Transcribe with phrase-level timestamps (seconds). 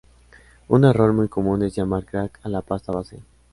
[0.67, 3.19] Un error muy común es llamar crack a la pasta base.